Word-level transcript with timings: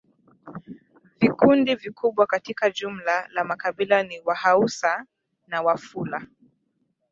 Vikundi 1.19 1.75
vikubwa 1.75 2.27
katika 2.27 2.69
jumla 2.71 3.27
la 3.31 3.43
makabila 3.43 4.03
ni 4.03 4.19
Wahausa 4.25 5.05
na 5.47 5.61
Wafula 5.61 6.27